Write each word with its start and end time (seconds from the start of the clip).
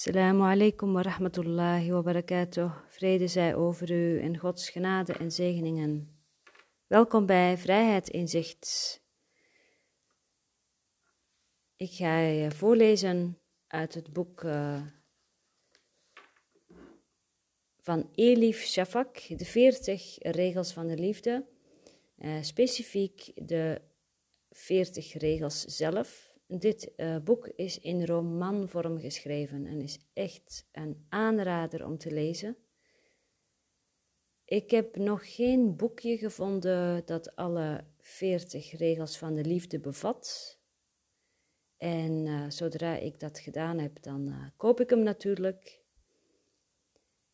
Assalamu 0.00 0.44
alaikum 0.44 0.94
wa 0.94 1.02
rahmatullahi 1.02 1.92
wa 1.92 2.02
barakatuh. 2.02 2.72
Vrede 2.88 3.28
zij 3.28 3.54
over 3.54 3.90
u 3.90 4.20
en 4.20 4.38
Gods 4.38 4.70
genade 4.70 5.12
en 5.12 5.32
zegeningen. 5.32 6.20
Welkom 6.86 7.26
bij 7.26 7.58
Vrijheid 7.58 8.08
Inzicht. 8.08 9.00
Ik 11.76 11.90
ga 11.90 12.18
je 12.18 12.50
voorlezen 12.50 13.38
uit 13.66 13.94
het 13.94 14.12
boek 14.12 14.42
uh, 14.42 14.82
van 17.80 18.10
Elif 18.14 18.64
Shafak, 18.64 19.38
de 19.38 19.44
40 19.44 20.16
regels 20.18 20.72
van 20.72 20.86
de 20.86 20.96
liefde. 20.96 21.46
Uh, 22.18 22.42
specifiek 22.42 23.32
de 23.34 23.80
40 24.50 25.12
regels 25.12 25.64
zelf. 25.64 26.29
Dit 26.58 26.92
uh, 26.96 27.16
boek 27.18 27.48
is 27.48 27.78
in 27.78 28.04
romanvorm 28.06 28.98
geschreven 28.98 29.66
en 29.66 29.80
is 29.80 29.98
echt 30.12 30.68
een 30.72 31.06
aanrader 31.08 31.86
om 31.86 31.98
te 31.98 32.12
lezen. 32.12 32.56
Ik 34.44 34.70
heb 34.70 34.96
nog 34.96 35.34
geen 35.34 35.76
boekje 35.76 36.18
gevonden 36.18 37.02
dat 37.06 37.36
alle 37.36 37.84
40 37.98 38.72
regels 38.72 39.18
van 39.18 39.34
de 39.34 39.44
liefde 39.44 39.80
bevat. 39.80 40.58
En 41.76 42.26
uh, 42.26 42.50
zodra 42.50 42.96
ik 42.96 43.20
dat 43.20 43.38
gedaan 43.38 43.78
heb, 43.78 44.02
dan 44.02 44.28
uh, 44.28 44.46
koop 44.56 44.80
ik 44.80 44.90
hem 44.90 45.02
natuurlijk. 45.02 45.82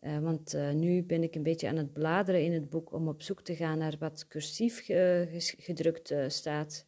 want 0.00 0.56
nu 0.74 1.02
ben 1.02 1.22
ik 1.22 1.34
een 1.34 1.42
beetje 1.42 1.68
aan 1.68 1.76
het 1.76 1.92
bladeren 1.92 2.44
in 2.44 2.52
het 2.52 2.70
boek 2.70 2.92
om 2.92 3.08
op 3.08 3.22
zoek 3.22 3.42
te 3.42 3.56
gaan 3.56 3.78
naar 3.78 3.96
wat 3.98 4.26
cursief 4.28 4.84
gedrukt 5.58 6.14
staat. 6.28 6.86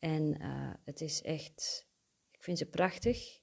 En 0.00 0.36
uh, 0.40 0.70
het 0.84 1.00
is 1.00 1.22
echt, 1.22 1.86
ik 2.30 2.42
vind 2.42 2.58
ze 2.58 2.66
prachtig. 2.66 3.40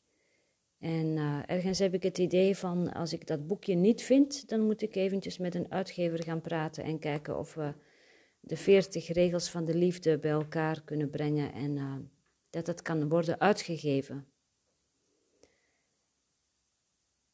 En 0.79 1.05
uh, 1.05 1.39
ergens 1.45 1.79
heb 1.79 1.93
ik 1.93 2.03
het 2.03 2.17
idee 2.17 2.57
van, 2.57 2.93
als 2.93 3.13
ik 3.13 3.27
dat 3.27 3.47
boekje 3.47 3.75
niet 3.75 4.01
vind, 4.01 4.49
dan 4.49 4.61
moet 4.61 4.81
ik 4.81 4.95
eventjes 4.95 5.37
met 5.37 5.55
een 5.55 5.71
uitgever 5.71 6.23
gaan 6.23 6.41
praten 6.41 6.83
en 6.83 6.99
kijken 6.99 7.37
of 7.37 7.53
we 7.53 7.73
de 8.39 8.57
veertig 8.57 9.07
regels 9.07 9.49
van 9.49 9.65
de 9.65 9.75
liefde 9.75 10.19
bij 10.19 10.31
elkaar 10.31 10.83
kunnen 10.83 11.09
brengen 11.09 11.53
en 11.53 11.75
uh, 11.75 11.95
dat 12.49 12.67
het 12.67 12.81
kan 12.81 13.09
worden 13.09 13.39
uitgegeven. 13.39 14.27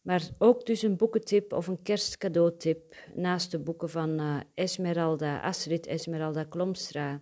Maar 0.01 0.29
ook 0.37 0.65
dus 0.65 0.81
een 0.81 0.97
boekentip 0.97 1.53
of 1.53 1.67
een 1.67 1.81
kerstcadeautip 1.81 2.95
naast 3.15 3.51
de 3.51 3.59
boeken 3.59 3.89
van 3.89 4.43
Esmeralda, 4.53 5.41
Astrid 5.41 5.85
Esmeralda 5.85 6.43
Klomstra 6.43 7.21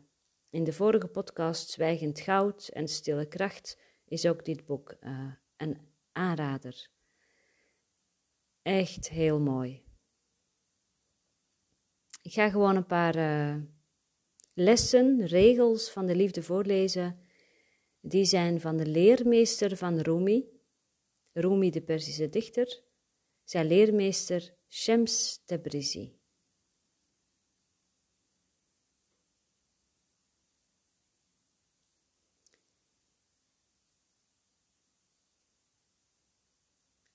in 0.51 0.63
de 0.63 0.73
vorige 0.73 1.07
podcast 1.07 1.69
Zwijgend 1.69 2.19
Goud 2.19 2.67
en 2.67 2.87
Stille 2.87 3.27
Kracht 3.27 3.77
is 4.05 4.25
ook 4.27 4.45
dit 4.45 4.65
boek 4.65 4.95
uh, 5.01 5.33
een 5.57 5.77
aanrader. 6.11 6.89
Echt 8.61 9.09
heel 9.09 9.39
mooi. 9.39 9.83
Ik 12.21 12.33
ga 12.33 12.49
gewoon 12.49 12.75
een 12.75 12.85
paar 12.85 13.15
uh, 13.15 13.55
lessen, 14.53 15.25
regels 15.25 15.91
van 15.91 16.05
de 16.05 16.15
liefde 16.15 16.43
voorlezen. 16.43 17.19
Die 18.01 18.25
zijn 18.25 18.61
van 18.61 18.77
de 18.77 18.85
leermeester 18.85 19.77
van 19.77 19.99
Rumi, 19.99 20.45
Rumi 21.31 21.69
de 21.69 21.81
Perzische 21.81 22.29
dichter, 22.29 22.83
zijn 23.43 23.67
leermeester 23.67 24.53
Shems 24.67 25.41
Tabrizi. 25.45 26.20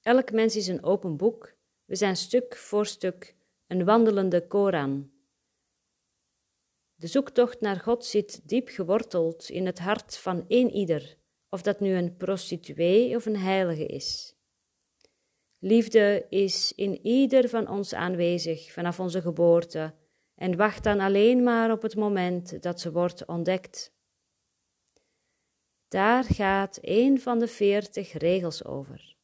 Elk 0.07 0.33
mens 0.33 0.57
is 0.57 0.67
een 0.67 0.85
open 0.85 1.17
boek. 1.17 1.55
We 1.85 1.97
zijn 1.97 2.17
stuk 2.17 2.57
voor 2.57 2.87
stuk 2.87 3.37
een 3.67 3.85
wandelende 3.85 4.47
Koran. 4.47 5.11
De 6.95 7.07
zoektocht 7.07 7.61
naar 7.61 7.81
God 7.81 8.05
zit 8.05 8.49
diep 8.49 8.69
geworteld 8.69 9.49
in 9.49 9.67
het 9.67 9.79
hart 9.79 10.17
van 10.17 10.45
één 10.49 10.71
ieder, 10.71 11.17
of 11.49 11.63
dat 11.63 11.81
nu 11.81 11.95
een 11.95 12.17
prostituee 12.17 13.17
of 13.17 13.27
een 13.27 13.37
heilige 13.37 13.87
is. 13.87 14.35
Liefde 15.59 16.27
is 16.29 16.73
in 16.73 17.07
ieder 17.07 17.49
van 17.49 17.69
ons 17.69 17.95
aanwezig 17.95 18.73
vanaf 18.73 19.01
onze 19.01 19.21
geboorte 19.21 19.95
en 20.35 20.57
wacht 20.57 20.85
dan 20.85 21.01
alleen 21.01 21.43
maar 21.43 21.73
op 21.73 21.83
het 21.83 21.97
moment 21.97 22.63
dat 22.63 22.81
ze 22.81 22.93
wordt 22.93 23.25
ontdekt. 23.25 23.93
Daar 25.89 26.25
gaat 26.25 26.79
een 26.81 27.21
van 27.21 27.39
de 27.39 27.49
veertig 27.49 28.13
regels 28.13 28.65
over. 28.65 29.16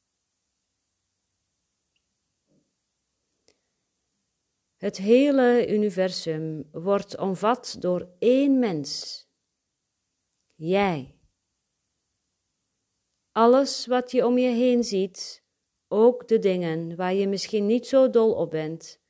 Het 4.83 4.97
hele 4.97 5.67
universum 5.69 6.69
wordt 6.73 7.19
omvat 7.19 7.77
door 7.79 8.09
één 8.19 8.59
mens. 8.59 9.21
Jij. 10.55 11.19
Alles 13.33 13.87
wat 13.87 14.11
je 14.11 14.27
om 14.27 14.39
je 14.39 14.49
heen 14.49 14.85
ziet, 14.85 15.45
ook 15.89 16.29
de 16.29 16.39
dingen 16.39 16.97
waar 16.97 17.15
je 17.15 17.29
misschien 17.29 17.67
niet 17.67 17.87
zo 17.87 18.11
dol 18.11 18.35
op 18.35 18.51
bent, 18.51 19.01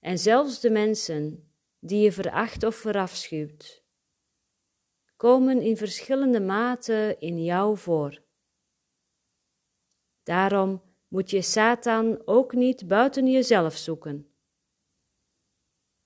en 0.00 0.18
zelfs 0.18 0.60
de 0.60 0.70
mensen 0.70 1.52
die 1.78 2.02
je 2.02 2.12
veracht 2.12 2.64
of 2.64 2.74
verafschuwt, 2.74 3.84
komen 5.16 5.60
in 5.60 5.76
verschillende 5.76 6.40
mate 6.40 7.16
in 7.18 7.44
jou 7.44 7.76
voor. 7.78 8.22
Daarom 10.22 10.82
moet 11.08 11.30
je 11.30 11.42
Satan 11.42 12.22
ook 12.24 12.52
niet 12.52 12.88
buiten 12.88 13.30
jezelf 13.30 13.76
zoeken. 13.76 14.31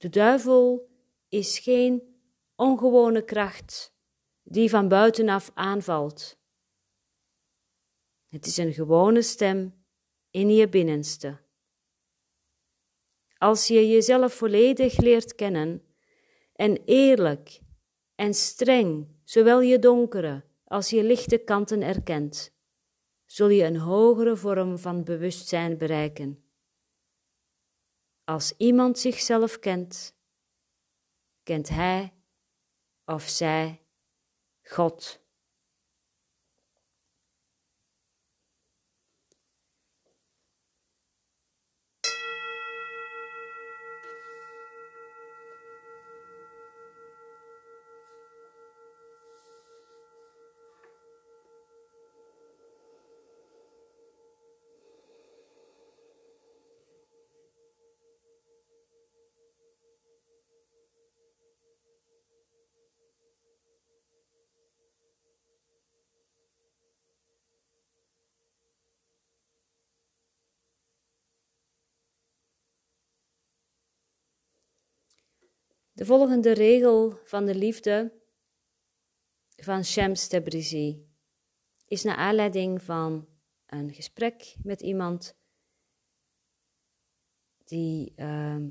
De 0.07 0.13
duivel 0.13 0.89
is 1.29 1.59
geen 1.59 2.03
ongewone 2.57 3.25
kracht 3.25 3.95
die 4.43 4.71
van 4.71 4.89
buitenaf 4.89 5.51
aanvalt. 5.55 6.39
Het 8.29 8.47
is 8.47 8.57
een 8.57 8.73
gewone 8.73 9.23
stem 9.23 9.85
in 10.31 10.51
je 10.51 10.69
binnenste. 10.69 11.41
Als 13.39 13.67
je 13.67 13.89
jezelf 13.89 14.35
volledig 14.35 14.97
leert 14.97 15.35
kennen 15.35 15.83
en 16.53 16.83
eerlijk 16.85 17.61
en 18.15 18.35
streng 18.35 19.09
zowel 19.25 19.61
je 19.61 19.79
donkere 19.79 20.45
als 20.65 20.91
je 20.91 21.03
lichte 21.03 21.39
kanten 21.39 21.83
erkent, 21.83 22.55
zul 23.25 23.49
je 23.49 23.65
een 23.65 23.79
hogere 23.79 24.37
vorm 24.37 24.79
van 24.79 25.05
bewustzijn 25.05 25.79
bereiken. 25.79 26.46
Als 28.29 28.55
iemand 28.57 28.99
zichzelf 28.99 29.59
kent, 29.59 30.15
kent 31.43 31.69
hij 31.69 32.15
of 33.05 33.23
zij 33.23 33.87
God. 34.63 35.26
De 75.97 76.05
volgende 76.05 76.53
regel 76.53 77.21
van 77.25 77.47
de 77.47 77.55
liefde 77.55 78.13
van 79.57 79.85
Shams 79.85 80.29
Tabrizi 80.29 81.09
is 81.87 82.03
naar 82.03 82.17
aanleiding 82.17 82.83
van 82.83 83.29
een 83.67 83.95
gesprek 83.95 84.57
met 84.63 84.81
iemand 84.81 85.37
die 87.65 88.13
uh, 88.17 88.65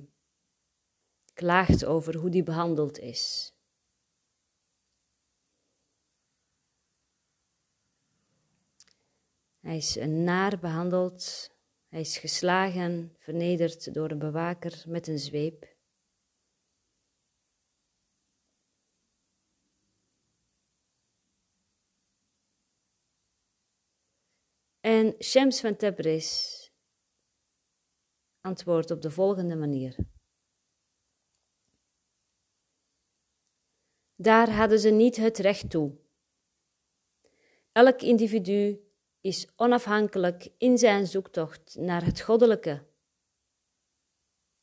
klaagt 1.34 1.86
over 1.86 2.16
hoe 2.16 2.30
die 2.30 2.44
behandeld 2.44 3.00
is. 3.00 3.54
Hij 9.60 9.78
is 9.78 9.96
naar 10.08 10.60
behandeld, 10.60 11.52
hij 11.88 12.02
is 12.02 12.18
geslagen, 12.18 13.16
vernederd 13.20 13.94
door 13.94 14.12
een 14.12 14.20
bewaker 14.20 14.84
met 14.88 15.08
een 15.08 15.20
zweep. 15.20 15.75
En 25.16 25.24
Shams 25.24 25.60
van 25.60 25.76
Tabriz 25.76 26.54
antwoordt 28.42 28.92
op 28.92 29.02
de 29.02 29.12
volgende 29.12 29.56
manier. 29.56 29.96
Daar 34.16 34.50
hadden 34.50 34.80
ze 34.80 34.90
niet 34.90 35.16
het 35.16 35.38
recht 35.38 35.70
toe. 35.70 35.98
Elk 37.72 38.02
individu 38.02 38.80
is 39.22 39.48
onafhankelijk 39.56 40.50
in 40.58 40.78
zijn 40.78 41.08
zoektocht 41.08 41.76
naar 41.76 42.06
het 42.06 42.22
goddelijke. 42.22 42.86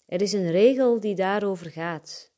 Er 0.04 0.20
is 0.20 0.32
een 0.32 0.50
regel 0.50 1.00
die 1.00 1.14
daarover 1.14 1.70
gaat. 1.70 2.32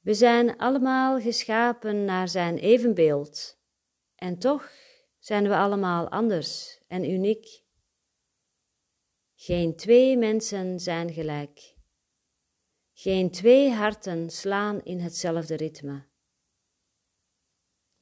We 0.00 0.14
zijn 0.14 0.56
allemaal 0.58 1.20
geschapen 1.20 2.04
naar 2.04 2.28
zijn 2.28 2.58
evenbeeld, 2.58 3.62
en 4.24 4.38
toch 4.38 4.72
zijn 5.18 5.48
we 5.48 5.56
allemaal 5.56 6.08
anders 6.08 6.80
en 6.86 7.10
uniek. 7.10 7.62
Geen 9.34 9.76
twee 9.76 10.16
mensen 10.16 10.80
zijn 10.80 11.12
gelijk. 11.12 11.76
Geen 12.92 13.30
twee 13.30 13.70
harten 13.70 14.30
slaan 14.30 14.82
in 14.82 15.00
hetzelfde 15.00 15.56
ritme. 15.56 16.06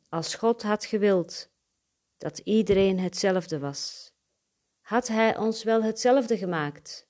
Als 0.08 0.34
God 0.34 0.62
had 0.62 0.84
gewild 0.84 1.50
dat 2.16 2.38
iedereen 2.38 2.98
hetzelfde 2.98 3.58
was, 3.58 4.12
had 4.80 5.08
Hij 5.08 5.36
ons 5.36 5.62
wel 5.62 5.82
hetzelfde 5.82 6.38
gemaakt. 6.38 7.08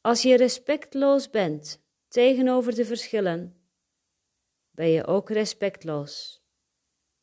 Als 0.00 0.22
je 0.22 0.36
respectloos 0.36 1.30
bent 1.30 1.82
tegenover 2.08 2.74
de 2.74 2.84
verschillen, 2.84 3.68
ben 4.70 4.88
je 4.88 5.06
ook 5.06 5.30
respectloos 5.30 6.39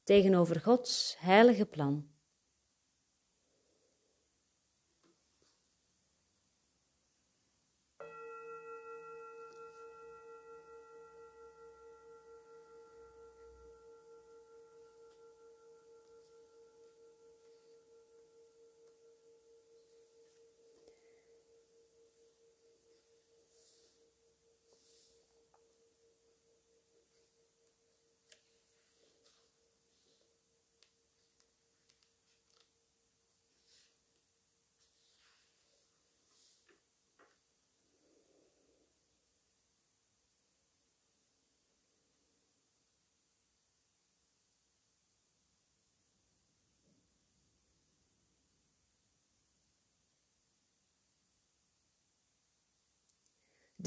tegenover 0.07 0.61
Gods 0.63 1.17
heilige 1.19 1.65
plan. 1.65 2.03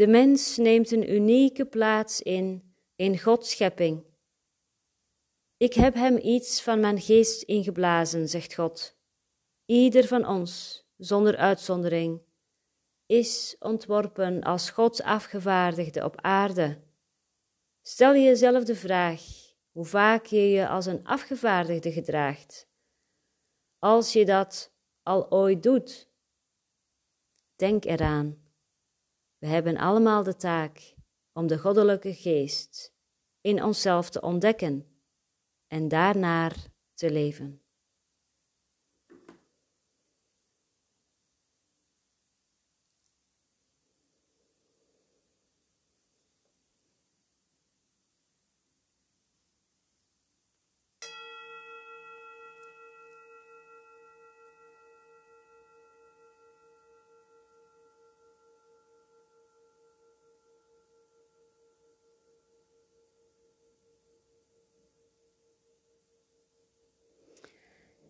De 0.01 0.07
mens 0.07 0.57
neemt 0.57 0.91
een 0.91 1.13
unieke 1.13 1.67
plaats 1.67 2.23
in, 2.23 2.75
in 2.97 3.19
Gods 3.19 3.51
schepping. 3.51 4.05
Ik 5.57 5.75
heb 5.75 5.95
hem 5.95 6.17
iets 6.17 6.63
van 6.63 6.81
mijn 6.81 7.01
geest 7.01 7.43
ingeblazen, 7.43 8.29
zegt 8.29 8.55
God. 8.55 8.97
Ieder 9.65 10.07
van 10.07 10.27
ons, 10.27 10.85
zonder 10.97 11.37
uitzondering, 11.37 12.23
is 13.07 13.57
ontworpen 13.59 14.43
als 14.43 14.71
Gods 14.71 15.03
afgevaardigde 15.03 16.05
op 16.05 16.21
aarde. 16.21 16.81
Stel 17.83 18.15
jezelf 18.15 18.65
de 18.65 18.77
vraag 18.77 19.23
hoe 19.71 19.85
vaak 19.85 20.27
je 20.27 20.51
je 20.51 20.69
als 20.69 20.87
een 20.87 21.05
afgevaardigde 21.05 21.93
gedraagt. 21.93 22.69
Als 23.79 24.13
je 24.13 24.25
dat 24.25 24.73
al 25.03 25.31
ooit 25.31 25.63
doet, 25.63 26.11
denk 27.57 27.85
eraan 27.85 28.50
we 29.41 29.47
hebben 29.47 29.77
allemaal 29.77 30.23
de 30.23 30.37
taak 30.37 30.95
om 31.33 31.47
de 31.47 31.59
goddelijke 31.59 32.15
geest 32.15 32.95
in 33.41 33.63
onszelf 33.63 34.11
te 34.11 34.21
ontdekken 34.21 34.87
en 35.67 35.89
daarnaar 35.89 36.57
te 36.95 37.11
leven. 37.11 37.60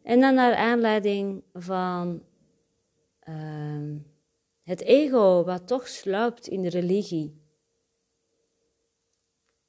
En 0.03 0.21
dan 0.21 0.35
naar 0.35 0.55
aanleiding 0.55 1.43
van 1.53 2.25
uh, 3.29 3.97
het 4.63 4.81
ego 4.81 5.45
wat 5.45 5.67
toch 5.67 5.89
sluipt 5.89 6.47
in 6.47 6.63
de 6.63 6.69
religie. 6.69 7.43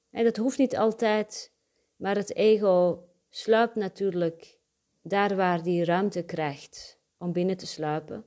En 0.09 0.23
dat 0.23 0.37
hoeft 0.37 0.57
niet 0.57 0.77
altijd, 0.77 1.51
maar 1.95 2.15
het 2.15 2.35
ego 2.35 3.07
sluipt 3.29 3.75
natuurlijk 3.75 4.59
daar 5.01 5.35
waar 5.35 5.63
die 5.63 5.85
ruimte 5.85 6.23
krijgt 6.23 6.99
om 7.17 7.31
binnen 7.31 7.57
te 7.57 7.67
sluipen. 7.67 8.25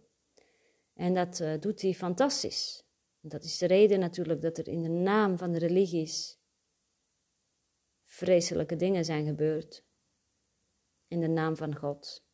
En 0.94 1.14
dat 1.14 1.40
uh, 1.40 1.52
doet 1.60 1.82
hij 1.82 1.94
fantastisch. 1.94 2.84
Dat 3.20 3.44
is 3.44 3.58
de 3.58 3.66
reden 3.66 4.00
natuurlijk 4.00 4.42
dat 4.42 4.58
er 4.58 4.68
in 4.68 4.82
de 4.82 4.88
naam 4.88 5.38
van 5.38 5.52
de 5.52 5.58
religies 5.58 6.38
vreselijke 8.04 8.76
dingen 8.76 9.04
zijn 9.04 9.26
gebeurd 9.26 9.83
in 11.14 11.20
de 11.20 11.28
naam 11.28 11.56
van 11.56 11.76
God. 11.76 12.24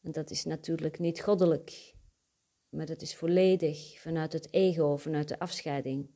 En 0.00 0.12
dat 0.12 0.30
is 0.30 0.44
natuurlijk 0.44 0.98
niet 0.98 1.20
goddelijk, 1.20 1.94
maar 2.68 2.86
dat 2.86 3.02
is 3.02 3.16
volledig 3.16 4.00
vanuit 4.00 4.32
het 4.32 4.52
ego, 4.52 4.96
vanuit 4.96 5.28
de 5.28 5.38
afscheiding. 5.38 6.10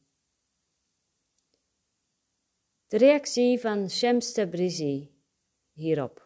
De 2.86 2.96
reactie 2.96 3.60
van 3.60 3.90
Shams 3.90 4.32
Tabrizi 4.32 5.22
hierop. 5.72 6.25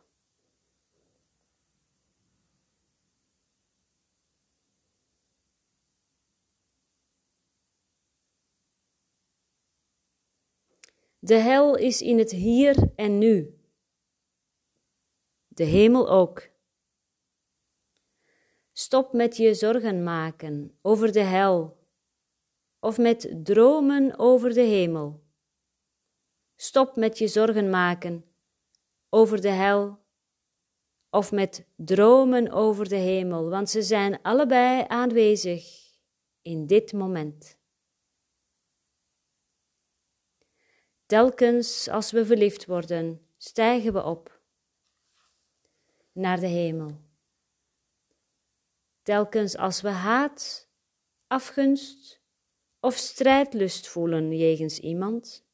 De 11.22 11.34
hel 11.34 11.76
is 11.76 12.02
in 12.02 12.18
het 12.18 12.30
hier 12.30 12.92
en 12.96 13.18
nu. 13.18 13.58
De 15.48 15.64
hemel 15.64 16.10
ook. 16.10 16.48
Stop 18.72 19.12
met 19.12 19.36
je 19.36 19.54
zorgen 19.54 20.02
maken 20.02 20.78
over 20.82 21.12
de 21.12 21.20
hel 21.20 21.78
of 22.78 22.98
met 22.98 23.34
dromen 23.44 24.18
over 24.18 24.54
de 24.54 24.60
hemel. 24.60 25.22
Stop 26.56 26.96
met 26.96 27.18
je 27.18 27.28
zorgen 27.28 27.70
maken 27.70 28.24
over 29.08 29.40
de 29.40 29.48
hel 29.48 29.98
of 31.10 31.32
met 31.32 31.66
dromen 31.76 32.50
over 32.50 32.88
de 32.88 32.96
hemel, 32.96 33.48
want 33.48 33.70
ze 33.70 33.82
zijn 33.82 34.22
allebei 34.22 34.84
aanwezig 34.88 35.64
in 36.42 36.66
dit 36.66 36.92
moment. 36.92 37.59
Telkens 41.10 41.88
als 41.88 42.10
we 42.10 42.26
verliefd 42.26 42.66
worden, 42.66 43.20
stijgen 43.36 43.92
we 43.92 44.04
op 44.04 44.40
naar 46.12 46.40
de 46.40 46.46
hemel. 46.46 47.00
Telkens 49.02 49.56
als 49.56 49.80
we 49.80 49.88
haat, 49.88 50.68
afgunst 51.26 52.20
of 52.80 52.94
strijdlust 52.94 53.88
voelen 53.88 54.36
jegens 54.36 54.78
iemand, 54.78 55.46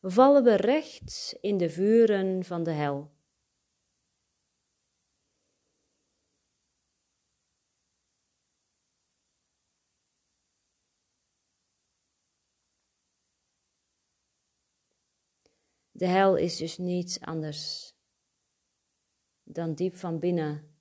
vallen 0.00 0.44
we 0.44 0.54
recht 0.54 1.36
in 1.40 1.56
de 1.56 1.70
vuren 1.70 2.44
van 2.44 2.62
de 2.62 2.72
hel. 2.72 3.10
De 15.98 16.06
hel 16.06 16.36
is 16.36 16.56
dus 16.56 16.78
niets 16.78 17.20
anders 17.20 17.94
dan 19.42 19.74
diep 19.74 19.94
van 19.94 20.18
binnen 20.18 20.80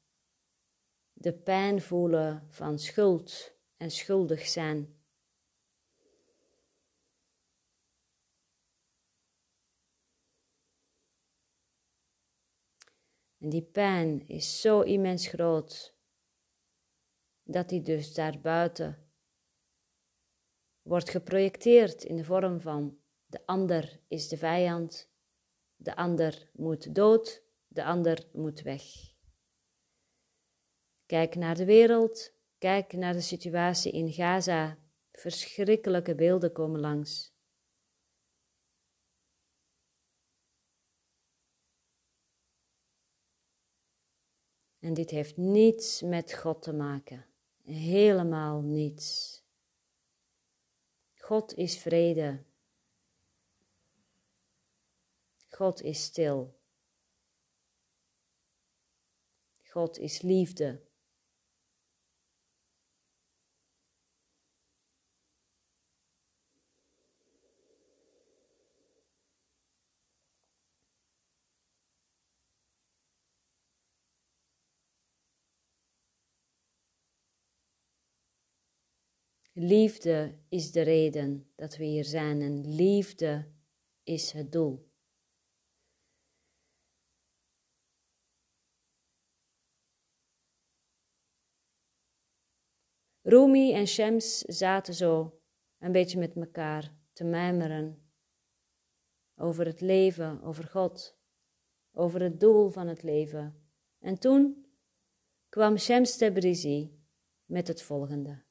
de 1.14 1.34
pijn 1.34 1.82
voelen 1.82 2.48
van 2.50 2.80
schuld 2.80 3.54
en 3.78 3.92
schuldig 3.92 4.46
zijn. 4.46 5.02
En 13.38 13.50
die 13.50 13.64
pijn 13.64 14.28
is 14.28 14.62
zo 14.62 14.82
immens 14.82 15.28
groot 15.28 15.96
dat 17.44 17.70
die 17.70 17.82
dus 17.82 18.14
daarbuiten 18.14 19.12
wordt 20.82 21.10
geprojecteerd 21.10 22.04
in 22.04 22.16
de 22.16 22.24
vorm 22.24 22.62
van 22.62 23.06
de 23.30 23.46
ander 23.46 24.00
is 24.08 24.28
de 24.28 24.38
vijand, 24.38 25.07
de 25.78 25.96
ander 25.96 26.50
moet 26.54 26.96
dood, 26.96 27.44
de 27.68 27.84
ander 27.84 28.28
moet 28.34 28.62
weg. 28.62 28.84
Kijk 31.06 31.36
naar 31.36 31.56
de 31.56 31.66
wereld, 31.66 32.34
kijk 32.58 32.94
naar 32.94 33.14
de 33.14 33.22
situatie 33.22 33.92
in 33.92 34.12
Gaza. 34.12 34.78
Verschrikkelijke 35.12 36.16
beelden 36.16 36.52
komen 36.52 36.80
langs. 36.80 37.36
En 44.80 44.94
dit 44.94 45.10
heeft 45.10 45.38
niets 45.38 46.02
met 46.02 46.34
God 46.34 46.62
te 46.62 46.74
maken. 46.74 47.26
Helemaal 47.64 48.62
niets. 48.62 49.42
God 51.14 51.54
is 51.54 51.78
vrede. 51.78 52.47
God 55.58 55.82
is 55.82 56.04
stil. 56.04 56.54
God 59.74 59.98
is 59.98 60.22
liefde. 60.22 60.82
Liefde 79.54 80.38
is 80.50 80.72
de 80.72 80.82
reden 80.82 81.52
dat 81.56 81.78
we 81.78 81.84
hier 81.84 82.06
zijn 82.06 82.42
en 82.42 82.76
liefde 82.76 83.48
is 84.04 84.32
het 84.32 84.52
doel. 84.52 84.87
Rumi 93.28 93.74
en 93.74 93.88
Shems 93.88 94.40
zaten 94.40 94.94
zo 94.94 95.42
een 95.80 95.92
beetje 95.92 96.20
met 96.20 96.36
elkaar 96.36 96.94
te 97.14 97.24
mijmeren 97.24 98.12
over 99.36 99.66
het 99.66 99.82
leven, 99.82 100.42
over 100.42 100.64
God, 100.64 101.18
over 101.92 102.22
het 102.22 102.40
doel 102.40 102.70
van 102.70 102.88
het 102.88 103.04
leven. 103.04 103.70
En 104.00 104.20
toen 104.20 104.66
kwam 105.50 105.78
Shems 105.78 106.18
Tebrizi 106.18 107.02
met 107.46 107.68
het 107.68 107.82
volgende. 107.82 108.44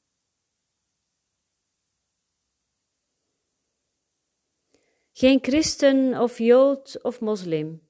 Geen 5.11 5.39
christen 5.41 6.21
of 6.21 6.37
jood 6.37 7.03
of 7.03 7.19
moslim, 7.19 7.87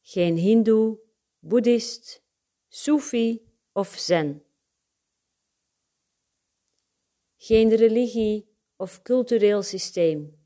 geen 0.00 0.36
hindoe, 0.36 0.98
boeddhist, 1.38 2.24
soefi 2.68 3.52
of 3.72 3.88
zen. 3.88 4.43
Geen 7.46 7.74
religie 7.74 8.48
of 8.76 9.02
cultureel 9.02 9.62
systeem. 9.62 10.42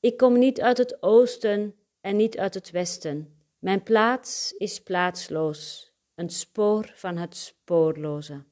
Ik 0.00 0.16
kom 0.16 0.38
niet 0.38 0.60
uit 0.60 0.78
het 0.78 1.02
oosten 1.02 1.74
en 2.00 2.16
niet 2.16 2.38
uit 2.38 2.54
het 2.54 2.70
westen. 2.70 3.46
Mijn 3.58 3.82
plaats 3.82 4.52
is 4.52 4.82
plaatsloos, 4.82 5.92
een 6.14 6.30
spoor 6.30 6.92
van 6.94 7.16
het 7.16 7.36
spoorloze. 7.36 8.44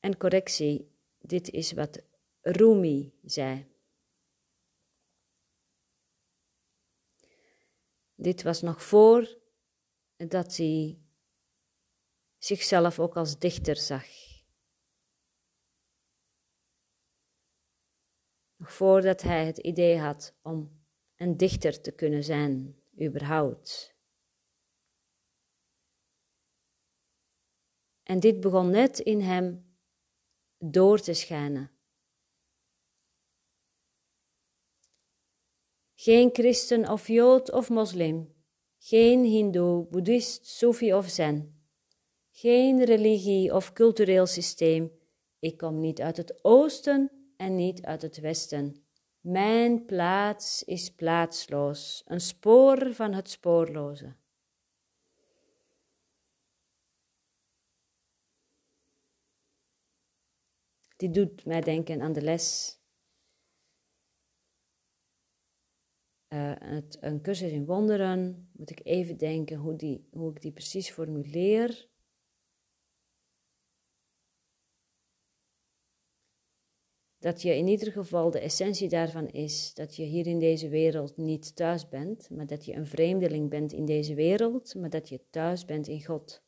En 0.00 0.16
correctie, 0.16 0.96
dit 1.18 1.50
is 1.50 1.72
wat 1.72 2.11
Rumi 2.42 3.18
zei. 3.22 3.70
Dit 8.14 8.42
was 8.42 8.62
nog 8.62 8.82
voor 8.82 9.38
dat 10.16 10.56
hij 10.56 11.02
zichzelf 12.38 12.98
ook 12.98 13.16
als 13.16 13.38
dichter 13.38 13.76
zag. 13.76 14.06
Nog 18.56 18.72
voordat 18.72 19.22
hij 19.22 19.46
het 19.46 19.58
idee 19.58 19.98
had 19.98 20.34
om 20.42 20.84
een 21.16 21.36
dichter 21.36 21.80
te 21.80 21.92
kunnen 21.92 22.24
zijn, 22.24 22.82
überhaupt. 23.02 23.96
En 28.02 28.20
dit 28.20 28.40
begon 28.40 28.70
net 28.70 28.98
in 28.98 29.20
hem 29.20 29.76
door 30.58 31.00
te 31.00 31.14
schijnen. 31.14 31.81
Geen 36.02 36.30
christen 36.32 36.88
of 36.88 37.06
jood 37.06 37.52
of 37.52 37.68
moslim, 37.70 38.34
geen 38.78 39.24
hindoe, 39.24 39.86
boeddhist, 39.90 40.46
sofi 40.46 40.94
of 40.94 41.08
zen, 41.08 41.62
geen 42.30 42.84
religie 42.84 43.54
of 43.54 43.72
cultureel 43.72 44.26
systeem. 44.26 44.90
Ik 45.38 45.56
kom 45.56 45.80
niet 45.80 46.00
uit 46.00 46.16
het 46.16 46.44
oosten 46.44 47.10
en 47.36 47.54
niet 47.54 47.82
uit 47.82 48.02
het 48.02 48.20
westen. 48.20 48.84
Mijn 49.20 49.84
plaats 49.84 50.62
is 50.64 50.90
plaatsloos, 50.90 52.02
een 52.06 52.20
spoor 52.20 52.94
van 52.94 53.12
het 53.12 53.30
spoorloze. 53.30 54.16
Dit 60.96 61.14
doet 61.14 61.44
mij 61.44 61.60
denken 61.60 62.00
aan 62.00 62.12
de 62.12 62.22
les. 62.22 62.80
Uh, 66.32 66.52
het, 66.58 66.98
een 67.00 67.22
cursus 67.22 67.50
in 67.50 67.64
wonderen, 67.64 68.48
moet 68.52 68.70
ik 68.70 68.80
even 68.82 69.16
denken 69.16 69.56
hoe, 69.56 69.76
die, 69.76 70.08
hoe 70.10 70.30
ik 70.30 70.42
die 70.42 70.52
precies 70.52 70.90
formuleer. 70.90 71.90
dat 77.22 77.42
je 77.42 77.56
in 77.56 77.66
ieder 77.66 77.92
geval 77.92 78.30
de 78.30 78.38
essentie 78.38 78.88
daarvan 78.88 79.28
is 79.28 79.74
dat 79.74 79.96
je 79.96 80.02
hier 80.02 80.26
in 80.26 80.38
deze 80.38 80.68
wereld 80.68 81.16
niet 81.16 81.56
thuis 81.56 81.88
bent, 81.88 82.30
maar 82.30 82.46
dat 82.46 82.64
je 82.64 82.74
een 82.74 82.86
vreemdeling 82.86 83.50
bent 83.50 83.72
in 83.72 83.84
deze 83.84 84.14
wereld, 84.14 84.74
maar 84.74 84.90
dat 84.90 85.08
je 85.08 85.20
thuis 85.30 85.64
bent 85.64 85.88
in 85.88 86.04
God. 86.04 86.42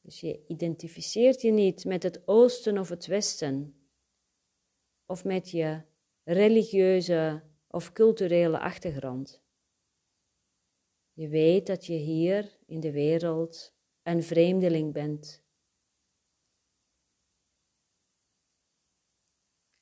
Dus 0.00 0.20
je 0.20 0.44
identificeert 0.46 1.40
je 1.40 1.50
niet 1.50 1.84
met 1.84 2.02
het 2.02 2.28
oosten 2.28 2.78
of 2.78 2.88
het 2.88 3.06
westen, 3.06 3.74
of 5.06 5.24
met 5.24 5.50
je 5.50 5.82
religieuze 6.24 7.42
of 7.68 7.92
culturele 7.92 8.58
achtergrond. 8.58 9.42
Je 11.12 11.28
weet 11.28 11.66
dat 11.66 11.86
je 11.86 11.94
hier 11.94 12.58
in 12.66 12.80
de 12.80 12.92
wereld 12.92 13.74
een 14.02 14.22
vreemdeling 14.22 14.92
bent 14.92 15.44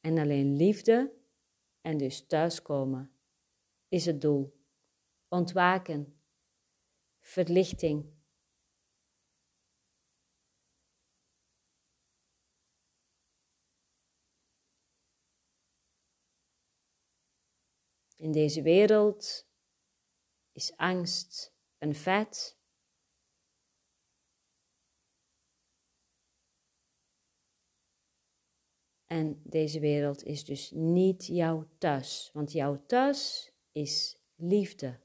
En 0.02 0.18
alleen 0.18 0.56
liefde 0.56 1.12
en 1.80 1.99
dus 1.99 2.26
thuiskomen 2.26 3.12
is 3.88 4.06
het 4.06 4.20
doel. 4.20 4.61
Ontwaken, 5.28 6.20
verlichting. 7.20 8.21
In 18.22 18.32
deze 18.32 18.62
wereld 18.62 19.46
is 20.52 20.76
angst 20.76 21.54
een 21.78 21.94
feit 21.94 22.56
En 29.06 29.40
deze 29.44 29.80
wereld 29.80 30.22
is 30.24 30.44
dus 30.44 30.70
niet 30.70 31.26
jouw 31.26 31.68
thuis, 31.78 32.30
want 32.32 32.52
jouw 32.52 32.86
thuis 32.86 33.52
is 33.72 34.16
liefde. 34.34 35.00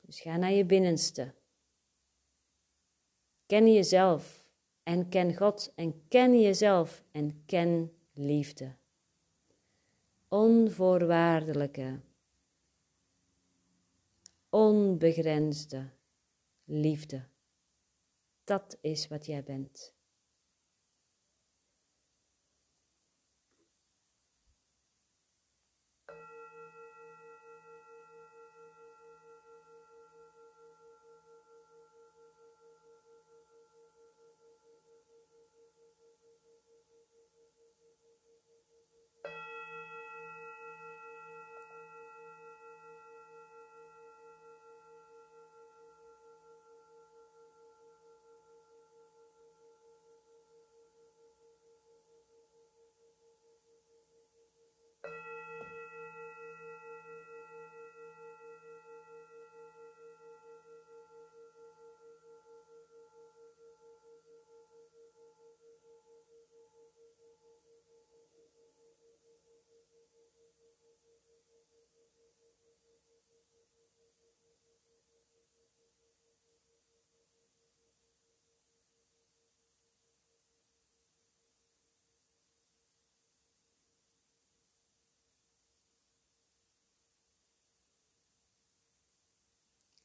Dus 0.00 0.20
ga 0.20 0.36
naar 0.36 0.52
je 0.52 0.64
binnenste. 0.64 1.34
Ken 3.46 3.72
jezelf 3.72 4.43
en 4.84 5.08
ken 5.08 5.36
God 5.36 5.72
en 5.74 6.08
ken 6.08 6.40
jezelf 6.40 7.02
en 7.10 7.42
ken 7.46 7.92
liefde. 8.12 8.74
Onvoorwaardelijke, 10.28 12.00
onbegrensde 14.48 15.88
liefde. 16.64 17.24
Dat 18.44 18.78
is 18.80 19.08
wat 19.08 19.26
jij 19.26 19.42
bent. 19.42 19.93